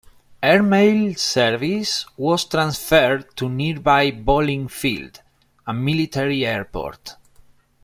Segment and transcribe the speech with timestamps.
[0.41, 5.19] Airmail service was transferred to nearby Bolling Field,
[5.67, 7.17] a military airport.